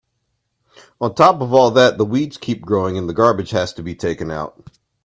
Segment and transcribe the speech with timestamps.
[0.99, 3.93] On top of all that, the weeds keep growing and the garbage has to be
[3.93, 4.67] taken out.